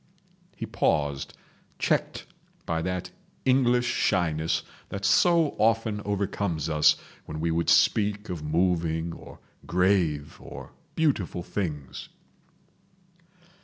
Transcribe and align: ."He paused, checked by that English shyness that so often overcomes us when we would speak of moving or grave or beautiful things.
."He 0.57 0.65
paused, 0.65 1.35
checked 1.77 2.25
by 2.65 2.81
that 2.81 3.11
English 3.45 3.85
shyness 3.85 4.63
that 4.89 5.05
so 5.05 5.49
often 5.59 6.01
overcomes 6.03 6.69
us 6.71 6.95
when 7.27 7.39
we 7.39 7.51
would 7.51 7.69
speak 7.69 8.27
of 8.27 8.41
moving 8.41 9.13
or 9.13 9.37
grave 9.67 10.37
or 10.41 10.71
beautiful 10.95 11.43
things. 11.43 12.09